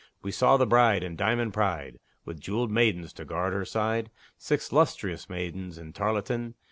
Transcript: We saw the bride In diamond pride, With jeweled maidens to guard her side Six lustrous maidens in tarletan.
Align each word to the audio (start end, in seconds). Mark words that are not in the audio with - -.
We 0.23 0.31
saw 0.31 0.57
the 0.57 0.65
bride 0.65 1.03
In 1.03 1.15
diamond 1.15 1.53
pride, 1.53 1.99
With 2.25 2.39
jeweled 2.39 2.71
maidens 2.71 3.13
to 3.13 3.23
guard 3.23 3.53
her 3.53 3.65
side 3.65 4.09
Six 4.35 4.71
lustrous 4.71 5.29
maidens 5.29 5.77
in 5.77 5.93
tarletan. 5.93 6.55